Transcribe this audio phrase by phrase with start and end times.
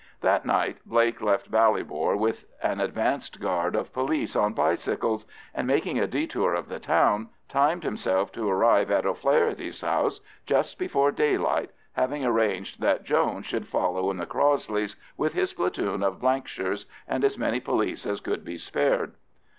[0.21, 5.99] That night Blake left Ballybor with an advance guard of police on bicycles, and making
[5.99, 11.69] a detour of the town, timed himself to arrive at O'Faherty's house just before daylight,
[11.93, 17.23] having arranged that Jones should follow in the Crossleys with his platoon of Blankshires and
[17.23, 19.13] as many police as could be spared.